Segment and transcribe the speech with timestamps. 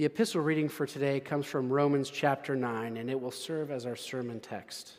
[0.00, 3.84] The epistle reading for today comes from Romans chapter 9, and it will serve as
[3.84, 4.94] our sermon text.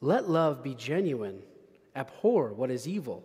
[0.00, 1.42] Let love be genuine,
[1.94, 3.22] abhor what is evil,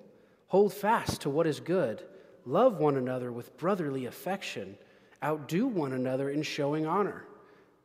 [0.47, 2.03] hold fast to what is good,
[2.45, 4.75] love one another with brotherly affection,
[5.23, 7.23] outdo one another in showing honor.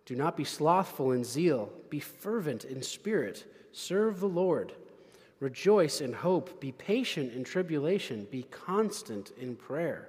[0.04, 4.72] Do not be slothful in zeal, be fervent in spirit, serve the Lord.
[5.38, 10.08] Rejoice in hope, be patient in tribulation, be constant in prayer.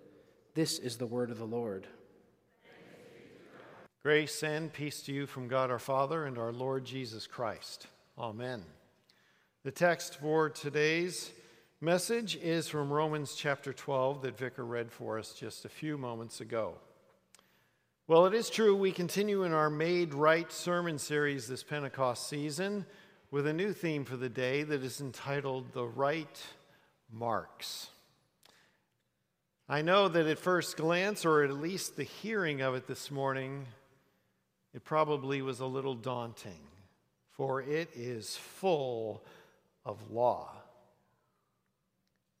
[0.53, 1.87] This is the word of the Lord.
[4.03, 7.87] Grace and peace to you from God our Father and our Lord Jesus Christ.
[8.19, 8.65] Amen.
[9.63, 11.31] The text for today's
[11.79, 16.41] message is from Romans chapter 12 that Vicar read for us just a few moments
[16.41, 16.73] ago.
[18.09, 22.85] Well, it is true, we continue in our Made Right sermon series this Pentecost season
[23.29, 26.43] with a new theme for the day that is entitled The Right
[27.09, 27.90] Marks.
[29.71, 33.67] I know that at first glance, or at least the hearing of it this morning,
[34.73, 36.59] it probably was a little daunting,
[37.29, 39.23] for it is full
[39.85, 40.51] of law.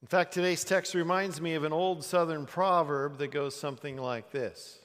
[0.01, 4.31] In fact, today's text reminds me of an old Southern proverb that goes something like
[4.31, 4.79] this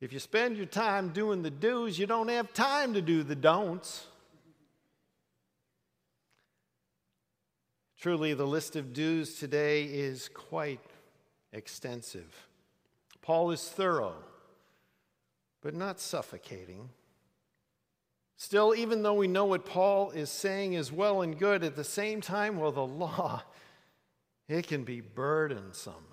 [0.00, 3.36] if you spend your time doing the do's, you don't have time to do the
[3.36, 4.08] don'ts.
[8.00, 10.80] Truly, the list of do's today is quite
[11.52, 12.46] extensive.
[13.20, 14.14] Paul is thorough,
[15.60, 16.88] but not suffocating.
[18.38, 21.84] Still, even though we know what Paul is saying is well and good, at the
[21.84, 23.42] same time, well, the law,
[24.48, 26.06] it can be burdensome.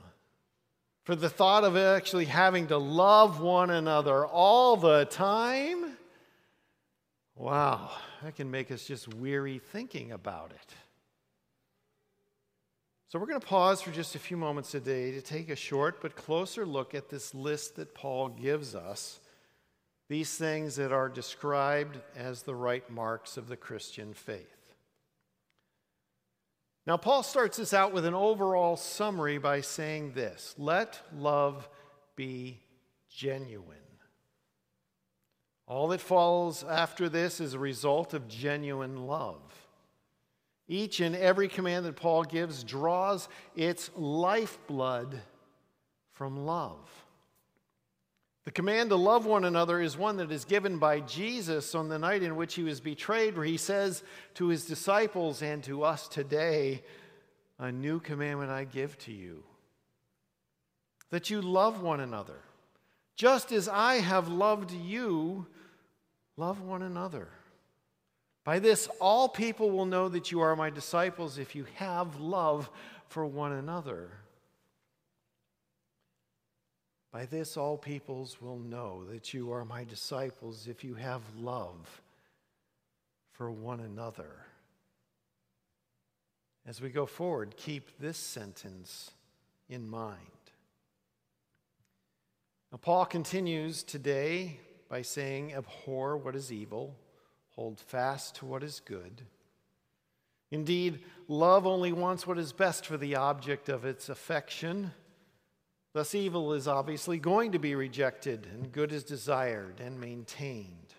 [1.05, 5.95] For the thought of actually having to love one another all the time,
[7.37, 7.91] wow,
[8.23, 10.73] that can make us just weary thinking about it.
[13.09, 16.01] So, we're going to pause for just a few moments today to take a short
[16.01, 19.21] but closer look at this list that Paul gives us.
[20.09, 24.73] These things that are described as the right marks of the Christian faith.
[26.85, 31.69] Now, Paul starts this out with an overall summary by saying this Let love
[32.17, 32.59] be
[33.09, 33.77] genuine.
[35.65, 39.66] All that follows after this is a result of genuine love.
[40.67, 45.21] Each and every command that Paul gives draws its lifeblood
[46.11, 46.89] from love.
[48.43, 51.99] The command to love one another is one that is given by Jesus on the
[51.99, 54.03] night in which he was betrayed, where he says
[54.35, 56.83] to his disciples and to us today,
[57.59, 59.43] A new commandment I give to you
[61.09, 62.39] that you love one another.
[63.15, 65.47] Just as I have loved you,
[66.35, 67.29] love one another.
[68.47, 72.69] By this, all people will know that you are my disciples if you have love
[73.09, 74.09] for one another.
[77.11, 82.01] By this, all peoples will know that you are my disciples if you have love
[83.33, 84.45] for one another.
[86.65, 89.11] As we go forward, keep this sentence
[89.67, 90.15] in mind.
[92.71, 96.95] Now, Paul continues today by saying, Abhor what is evil,
[97.57, 99.23] hold fast to what is good.
[100.51, 104.91] Indeed, love only wants what is best for the object of its affection.
[105.93, 110.93] Thus, evil is obviously going to be rejected, and good is desired and maintained.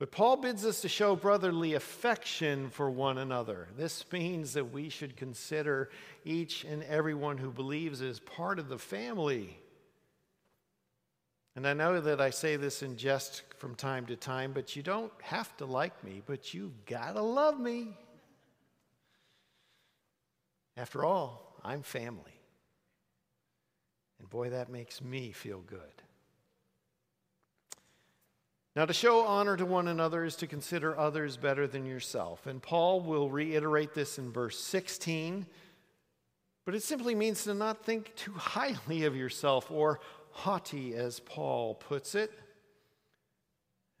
[0.00, 3.68] But Paul bids us to show brotherly affection for one another.
[3.76, 5.88] This means that we should consider
[6.24, 9.56] each and everyone who believes as part of the family.
[11.56, 14.82] And I know that I say this in jest from time to time, but you
[14.82, 17.96] don't have to like me, but you've got to love me.
[20.76, 22.40] After all, I'm family.
[24.18, 25.78] And boy, that makes me feel good.
[28.74, 32.46] Now, to show honor to one another is to consider others better than yourself.
[32.48, 35.46] And Paul will reiterate this in verse 16.
[36.64, 40.00] But it simply means to not think too highly of yourself, or
[40.34, 42.32] haughty, as Paul puts it.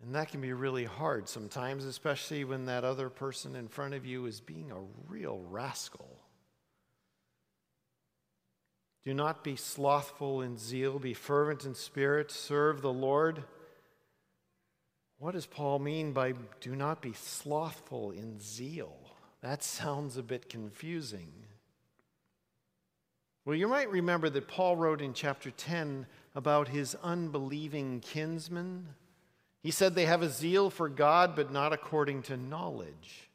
[0.02, 4.04] And that can be really hard sometimes, especially when that other person in front of
[4.04, 6.18] you is being a real rascal.
[9.04, 13.44] Do not be slothful in zeal, be fervent in spirit, serve the Lord.
[15.18, 18.96] What does Paul mean by do not be slothful in zeal?
[19.40, 21.32] That sounds a bit confusing.
[23.44, 28.88] Well, you might remember that Paul wrote in chapter 10 about his unbelieving kinsmen.
[29.62, 33.30] He said they have a zeal for God, but not according to knowledge.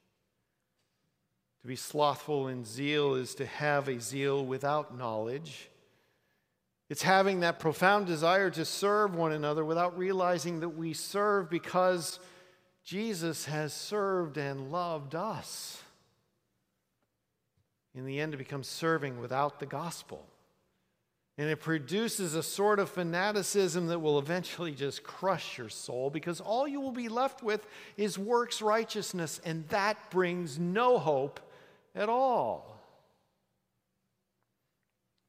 [1.62, 5.70] To be slothful in zeal is to have a zeal without knowledge.
[6.90, 12.20] It's having that profound desire to serve one another without realizing that we serve because
[12.84, 15.82] Jesus has served and loved us.
[17.94, 20.26] In the end, it becomes serving without the gospel.
[21.40, 26.42] And it produces a sort of fanaticism that will eventually just crush your soul because
[26.42, 27.66] all you will be left with
[27.96, 31.40] is works righteousness, and that brings no hope
[31.96, 32.78] at all.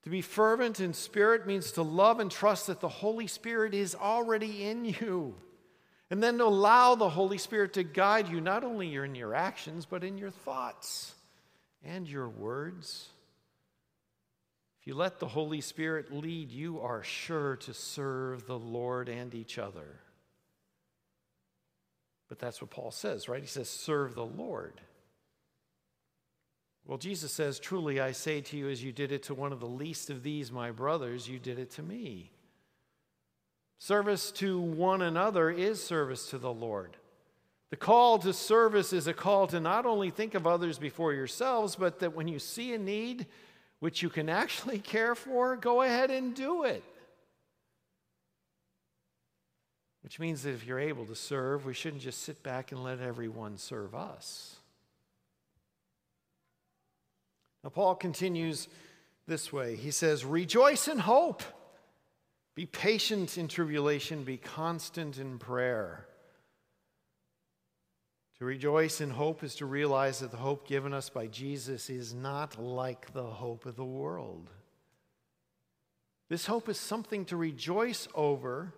[0.02, 3.94] To be fervent in spirit means to love and trust that the Holy Spirit is
[3.94, 5.36] already in you.
[6.10, 9.86] And then to allow the Holy Spirit to guide you, not only in your actions,
[9.86, 11.14] but in your thoughts
[11.84, 13.10] and your words.
[14.80, 19.34] If you let the Holy Spirit lead, you are sure to serve the Lord and
[19.34, 20.00] each other.
[22.28, 23.42] But that's what Paul says, right?
[23.42, 24.80] He says, serve the Lord.
[26.86, 29.60] Well, Jesus says, Truly I say to you, as you did it to one of
[29.60, 32.32] the least of these, my brothers, you did it to me.
[33.78, 36.96] Service to one another is service to the Lord.
[37.70, 41.76] The call to service is a call to not only think of others before yourselves,
[41.76, 43.26] but that when you see a need
[43.80, 46.84] which you can actually care for, go ahead and do it.
[50.02, 53.00] Which means that if you're able to serve, we shouldn't just sit back and let
[53.00, 54.56] everyone serve us.
[57.62, 58.68] Now, Paul continues
[59.26, 61.42] this way He says, Rejoice in hope,
[62.54, 66.06] be patient in tribulation, be constant in prayer.
[68.40, 72.14] To rejoice in hope is to realize that the hope given us by Jesus is
[72.14, 74.48] not like the hope of the world.
[76.30, 78.72] This hope is something to rejoice over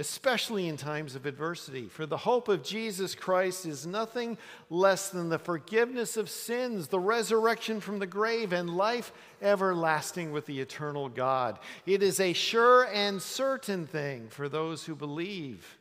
[0.00, 1.86] especially in times of adversity.
[1.86, 4.38] For the hope of Jesus Christ is nothing
[4.70, 9.12] less than the forgiveness of sins, the resurrection from the grave, and life
[9.42, 11.58] everlasting with the eternal God.
[11.84, 15.76] It is a sure and certain thing for those who believe.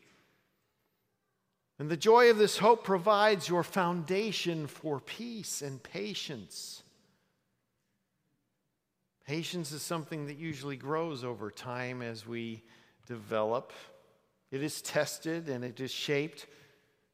[1.79, 6.83] And the joy of this hope provides your foundation for peace and patience.
[9.25, 12.61] Patience is something that usually grows over time as we
[13.07, 13.71] develop
[14.51, 16.47] it is tested and it is shaped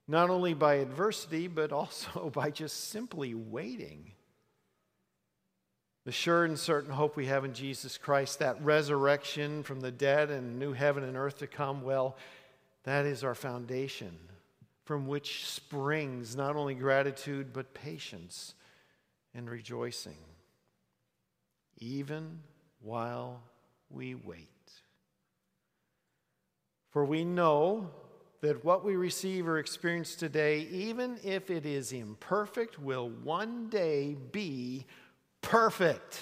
[0.07, 4.11] not only by adversity, but also by just simply waiting.
[6.05, 10.29] The sure and certain hope we have in Jesus Christ, that resurrection from the dead
[10.29, 12.15] and new heaven and earth to come, well,
[12.83, 14.15] that is our foundation
[14.85, 18.53] from which springs not only gratitude, but patience
[19.33, 20.17] and rejoicing,
[21.79, 22.39] even
[22.81, 23.41] while
[23.89, 24.47] we wait.
[26.91, 27.89] For we know
[28.41, 34.15] that what we receive or experience today, even if it is imperfect, will one day
[34.31, 34.85] be
[35.41, 36.19] perfect.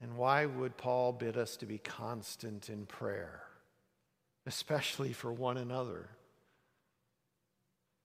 [0.00, 3.42] And why would Paul bid us to be constant in prayer,
[4.46, 6.08] especially for one another?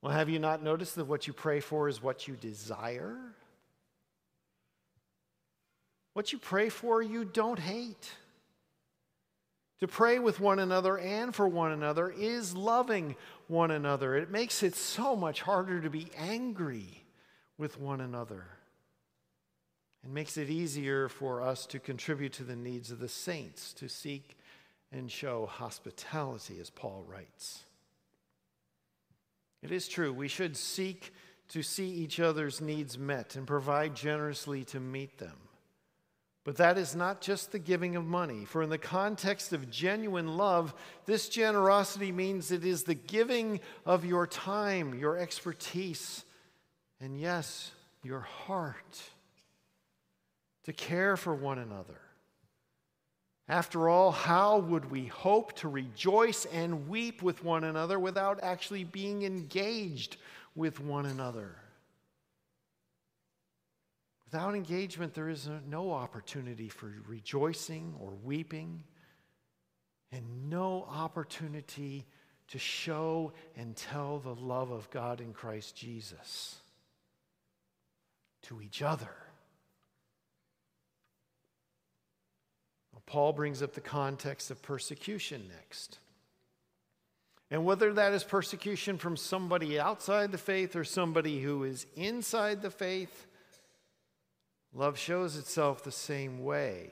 [0.02, 3.18] Well, have you not noticed that what you pray for is what you desire?
[6.14, 8.12] What you pray for, you don't hate.
[9.80, 13.16] To pray with one another and for one another is loving
[13.48, 14.16] one another.
[14.16, 17.04] It makes it so much harder to be angry
[17.58, 18.46] with one another.
[20.04, 23.88] It makes it easier for us to contribute to the needs of the saints, to
[23.88, 24.38] seek
[24.92, 27.64] and show hospitality, as Paul writes.
[29.62, 31.14] It is true, we should seek
[31.50, 35.38] to see each other's needs met and provide generously to meet them.
[36.44, 38.46] But that is not just the giving of money.
[38.46, 40.74] For in the context of genuine love,
[41.06, 46.26] this generosity means it is the giving of your time, your expertise,
[47.00, 47.72] and yes,
[48.02, 49.02] your heart
[50.64, 52.00] to care for one another,
[53.48, 58.86] After all, how would we hope to rejoice and weep with one another without actually
[58.86, 60.18] being engaged
[60.56, 61.58] with one another?
[64.26, 68.84] Without engagement, there is no opportunity for rejoicing or weeping,
[70.14, 72.06] and no opportunity
[72.48, 76.56] to show and tell the love of God in Christ Jesus
[78.44, 79.08] to each other.
[79.08, 79.16] Well,
[83.06, 86.00] Paul brings up the context of persecution next.
[87.50, 92.62] And whether that is persecution from somebody outside the faith or somebody who is inside
[92.62, 93.28] the faith,
[94.74, 96.90] Love shows itself the same way.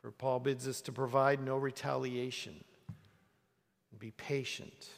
[0.00, 2.62] For Paul bids us to provide no retaliation.
[3.98, 4.88] Be patient.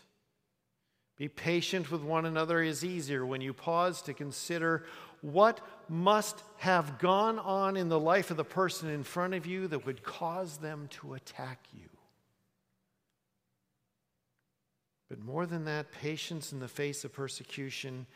[1.17, 4.85] Be patient with one another is easier when you pause to consider
[5.23, 9.69] what must have gone on in the life of the person in front of you
[9.69, 11.89] that would cause them to attack you.
[15.09, 18.07] But more than that, patience in the face of persecution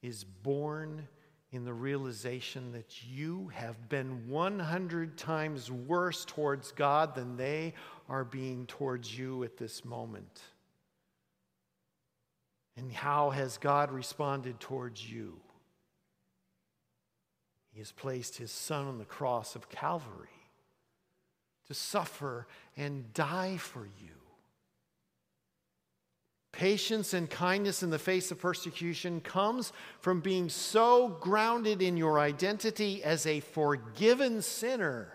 [0.00, 1.08] is born
[1.52, 7.74] in the realization that you have been 100 times worse towards God than they
[8.08, 10.42] are being towards you at this moment.
[12.76, 15.40] And how has God responded towards you?
[17.76, 20.30] He has placed his son on the cross of Calvary
[21.66, 24.14] to suffer and die for you.
[26.52, 32.18] Patience and kindness in the face of persecution comes from being so grounded in your
[32.18, 35.12] identity as a forgiven sinner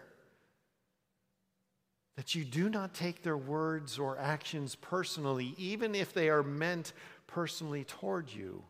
[2.16, 6.94] that you do not take their words or actions personally, even if they are meant
[7.26, 8.62] personally toward you.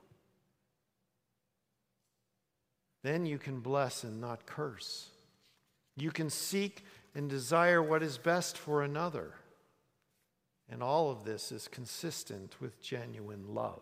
[3.03, 5.10] Then you can bless and not curse.
[5.98, 9.34] You can seek and desire what is best for another.
[10.70, 13.81] And all of this is consistent with genuine love.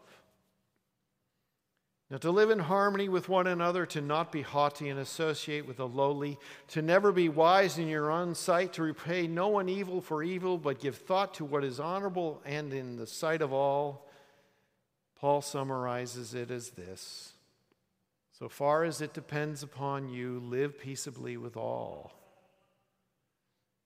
[2.12, 5.78] Now, to live in harmony with one another, to not be haughty and associate with
[5.78, 10.02] the lowly, to never be wise in your own sight, to repay no one evil
[10.02, 14.10] for evil, but give thought to what is honorable and in the sight of all,
[15.20, 17.34] Paul summarizes it as this
[18.40, 22.14] So far as it depends upon you, live peaceably with all.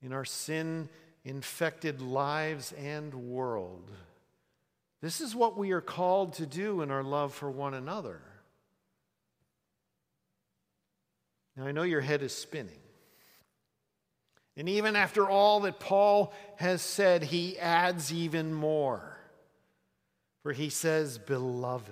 [0.03, 0.89] In our sin
[1.25, 3.89] infected lives and world.
[5.01, 8.22] This is what we are called to do in our love for one another.
[11.57, 12.79] Now, I know your head is spinning.
[14.55, 19.17] And even after all that Paul has said, he adds even more.
[20.43, 21.89] For he says, Beloved,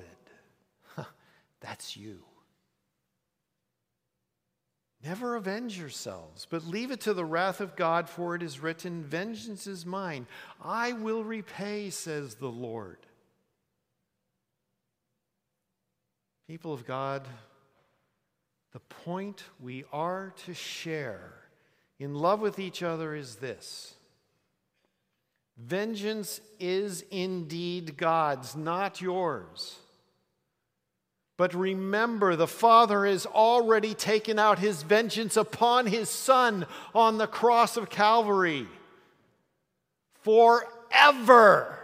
[1.60, 2.24] that's you.
[5.04, 9.04] Never avenge yourselves, but leave it to the wrath of God, for it is written,
[9.04, 10.28] Vengeance is mine.
[10.62, 12.98] I will repay, says the Lord.
[16.48, 17.28] People of God,
[18.74, 21.34] the point we are to share
[22.00, 23.96] in love with each other is this
[25.58, 29.78] Vengeance is indeed God's, not yours.
[31.42, 37.26] But remember, the Father has already taken out his vengeance upon his Son on the
[37.26, 38.68] cross of Calvary
[40.20, 41.80] forever.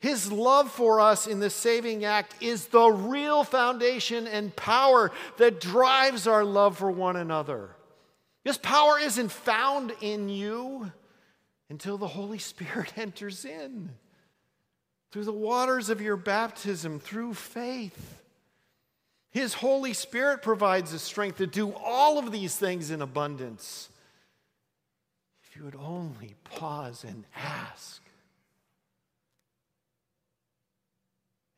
[0.00, 5.60] His love for us in the saving act is the real foundation and power that
[5.60, 7.76] drives our love for one another.
[8.44, 10.90] This power isn't found in you
[11.70, 13.90] until the Holy Spirit enters in
[15.10, 18.22] through the waters of your baptism, through faith.
[19.30, 23.90] His Holy Spirit provides the strength to do all of these things in abundance.
[25.44, 28.02] If you would only pause and ask.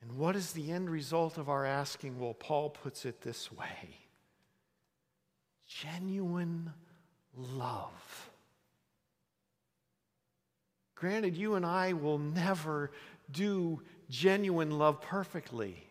[0.03, 2.19] And what is the end result of our asking?
[2.19, 3.99] Well, Paul puts it this way
[5.67, 6.73] genuine
[7.37, 8.28] love.
[10.99, 12.91] Granted, you and I will never
[13.31, 15.85] do genuine love perfectly.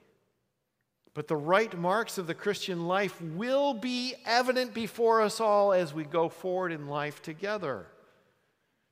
[1.13, 5.93] But the right marks of the Christian life will be evident before us all as
[5.93, 7.87] we go forward in life together.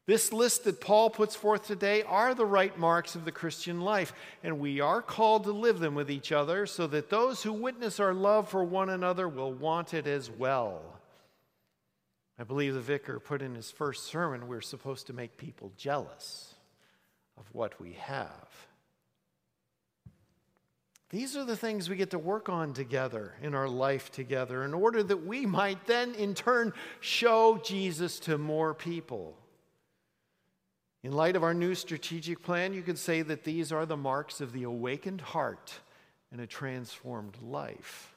[0.07, 4.13] This list that Paul puts forth today are the right marks of the Christian life,
[4.43, 7.99] and we are called to live them with each other so that those who witness
[7.99, 10.81] our love for one another will want it as well.
[12.37, 16.53] I believe the vicar put in his first sermon we're supposed to make people jealous
[17.37, 18.67] of what we have.
[21.09, 24.73] These are the things we get to work on together in our life together in
[24.73, 29.37] order that we might then, in turn, show Jesus to more people.
[31.03, 34.41] In light of our new strategic plan, you could say that these are the marks
[34.41, 35.79] of the awakened heart
[36.31, 38.14] and a transformed life.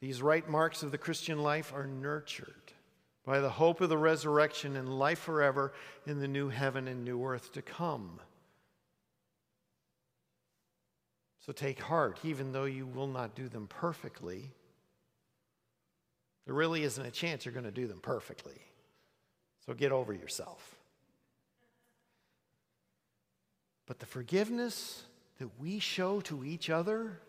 [0.00, 2.72] These right marks of the Christian life are nurtured
[3.24, 5.72] by the hope of the resurrection and life forever
[6.06, 8.18] in the new heaven and new earth to come.
[11.44, 14.52] So take heart, even though you will not do them perfectly.
[16.46, 18.60] There really isn't a chance you're going to do them perfectly.
[19.66, 20.76] So get over yourself.
[23.86, 25.02] But the forgiveness
[25.38, 27.20] that we show to each other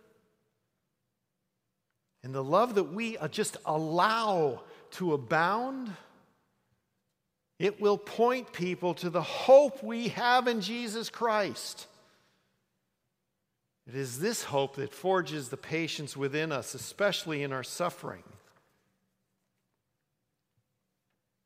[2.24, 4.62] and the love that we uh, just allow
[4.92, 5.92] to abound,
[7.60, 11.88] it will point people to the hope we have in Jesus Christ.
[13.88, 18.24] It is this hope that forges the patience within us, especially in our suffering.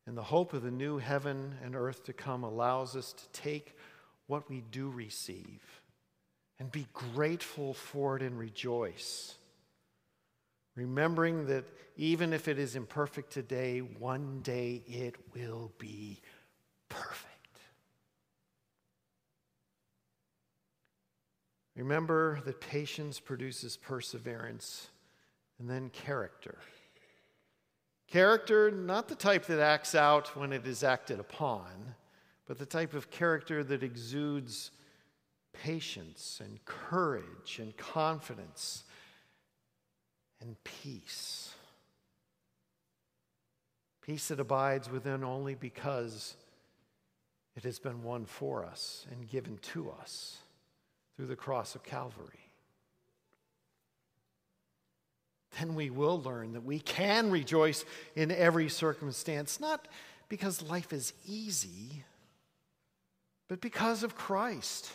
[0.08, 3.76] And the hope of the new heaven and earth to come allows us to take
[4.28, 5.62] what we do receive
[6.60, 9.36] and be grateful for it and rejoice.
[10.76, 11.66] Remembering that
[11.96, 16.22] even if it is imperfect today, one day it will be
[16.90, 17.60] perfect.
[21.76, 24.90] Remember that patience produces perseverance
[25.60, 26.58] and then character.
[28.08, 31.96] Character, not the type that acts out when it is acted upon,
[32.46, 34.72] but the type of character that exudes
[35.54, 38.84] patience and courage and confidence
[40.42, 41.54] and peace.
[44.02, 46.36] Peace that abides within only because
[47.56, 50.38] it has been won for us and given to us
[51.16, 52.52] through the cross of Calvary.
[55.60, 59.88] Then we will learn that we can rejoice in every circumstance, not
[60.28, 62.04] because life is easy,
[63.48, 64.92] but because of Christ.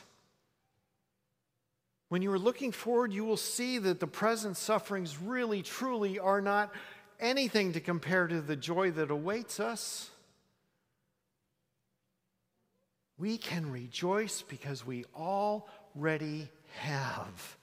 [2.11, 6.41] When you are looking forward, you will see that the present sufferings really, truly are
[6.41, 6.75] not
[7.21, 10.11] anything to compare to the joy that awaits us.
[13.17, 16.49] We can rejoice because we already
[16.81, 17.57] have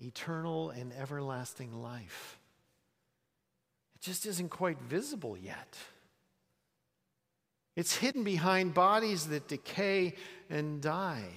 [0.00, 2.36] eternal and everlasting life.
[3.94, 5.76] It just isn't quite visible yet.
[7.76, 10.16] It's hidden behind bodies that decay
[10.50, 11.30] and die.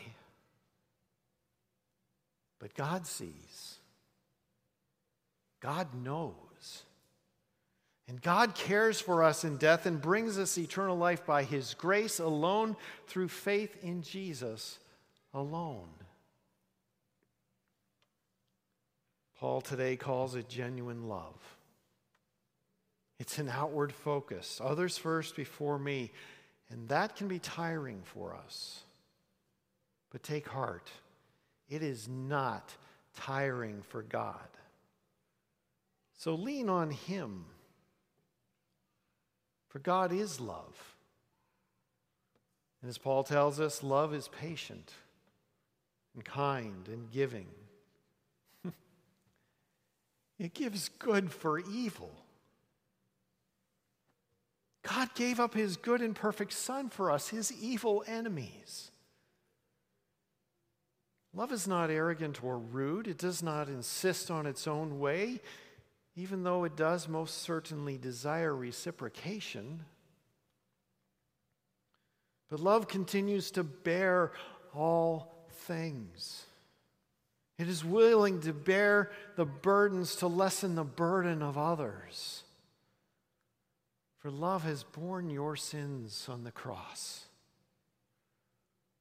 [2.62, 3.80] But God sees,
[5.60, 6.36] God knows.
[8.08, 12.20] And God cares for us in death and brings us eternal life by His grace
[12.20, 12.76] alone
[13.08, 14.80] through faith in Jesus
[15.34, 15.88] alone.
[19.40, 21.40] Paul today calls it genuine love.
[23.18, 26.12] It's an outward focus, others first before me,
[26.70, 28.84] and that can be tiring for us.
[30.12, 30.92] But take heart.
[31.72, 32.76] It is not
[33.16, 34.36] tiring for God.
[36.18, 37.46] So lean on Him.
[39.70, 40.96] For God is love.
[42.82, 44.92] And as Paul tells us, love is patient
[46.14, 47.48] and kind and giving.
[50.40, 52.12] it gives good for evil.
[54.84, 58.91] God gave up his good and perfect Son for us, his evil enemies.
[61.34, 63.08] Love is not arrogant or rude.
[63.08, 65.40] It does not insist on its own way,
[66.16, 69.86] even though it does most certainly desire reciprocation.
[72.50, 74.34] But love continues to bear
[74.76, 76.46] all things.
[77.58, 82.44] It is willing to bear the burdens to lessen the burden of others.
[84.18, 87.26] For love has borne your sins on the cross.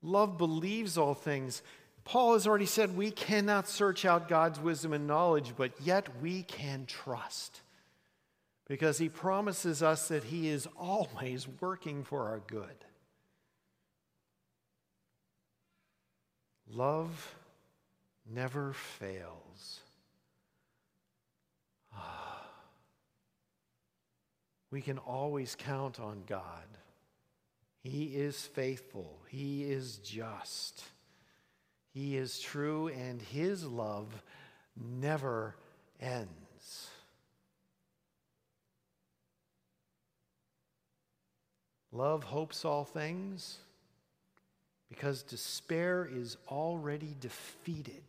[0.03, 1.63] Love believes all things,
[2.05, 6.43] Paul has already said we cannot search out God's wisdom and knowledge, but yet we
[6.43, 7.61] can trust
[8.67, 12.85] because he promises us that he is always working for our good.
[16.73, 17.35] Love
[18.33, 19.81] never fails.
[21.95, 22.47] Ah.
[24.71, 26.67] We can always count on God.
[27.83, 30.85] He is faithful, He is just.
[31.93, 34.23] He is true, and his love
[34.77, 35.57] never
[36.01, 36.89] ends.
[41.93, 43.59] Love hopes all things,
[44.89, 48.03] because despair is already defeated.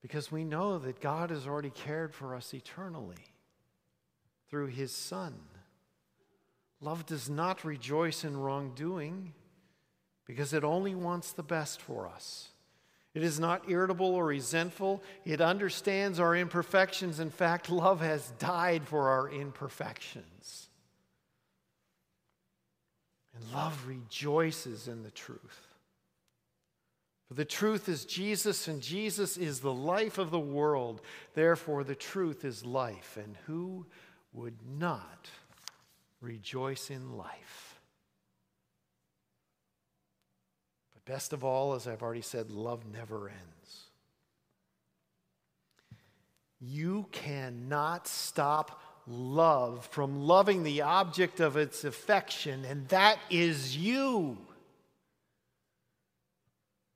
[0.00, 3.24] Because we know that God has already cared for us eternally
[4.50, 5.34] through his Son.
[6.80, 9.32] Love does not rejoice in wrongdoing
[10.26, 12.48] because it only wants the best for us.
[13.14, 15.02] It is not irritable or resentful.
[15.24, 17.20] It understands our imperfections.
[17.20, 20.68] In fact, love has died for our imperfections.
[23.34, 25.68] And love rejoices in the truth.
[27.28, 31.00] For the truth is Jesus, and Jesus is the life of the world.
[31.34, 33.16] Therefore, the truth is life.
[33.16, 33.86] And who
[34.32, 35.28] would not
[36.20, 37.80] rejoice in life?
[40.92, 43.84] But best of all, as I've already said, love never ends.
[46.60, 54.38] You cannot stop love from loving the object of its affection, and that is you.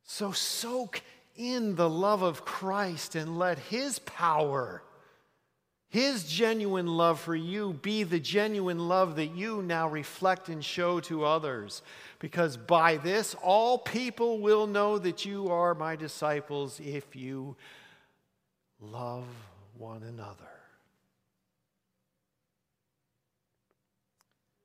[0.04, 1.02] So soak
[1.36, 4.82] in the love of Christ and let His power,
[5.90, 11.00] His genuine love for you, be the genuine love that you now reflect and show
[11.00, 11.82] to others.
[12.18, 17.56] Because by this, all people will know that you are my disciples if you
[18.80, 19.24] love
[19.78, 20.44] one another.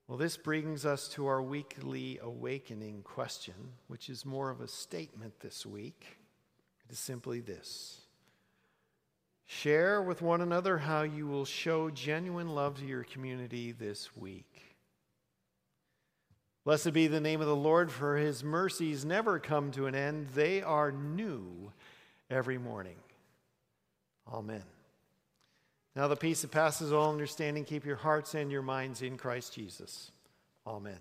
[0.07, 3.53] Well, this brings us to our weekly awakening question,
[3.87, 6.17] which is more of a statement this week.
[6.85, 8.02] It is simply this
[9.45, 14.45] Share with one another how you will show genuine love to your community this week.
[16.63, 20.29] Blessed be the name of the Lord, for his mercies never come to an end.
[20.33, 21.73] They are new
[22.29, 22.95] every morning.
[24.31, 24.63] Amen.
[25.95, 29.53] Now, the peace that passes all understanding, keep your hearts and your minds in Christ
[29.53, 30.11] Jesus.
[30.65, 30.97] Amen.